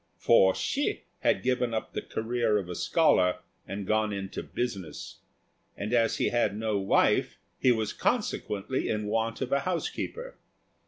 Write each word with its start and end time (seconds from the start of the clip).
For 0.17 0.55
Hsi 0.55 1.03
had 1.19 1.43
given 1.43 1.75
up 1.75 1.93
the 1.93 2.01
career 2.01 2.57
of 2.57 2.67
a 2.69 2.73
scholar, 2.73 3.37
and 3.67 3.85
gone 3.85 4.11
into 4.11 4.41
business; 4.41 5.19
and 5.77 5.93
as 5.93 6.17
he 6.17 6.29
had 6.29 6.57
no 6.57 6.79
wife, 6.79 7.37
he 7.59 7.71
was 7.71 7.93
consequently 7.93 8.89
in 8.89 9.05
want 9.05 9.41
of 9.41 9.51
a 9.51 9.59
housekeeper. 9.59 10.39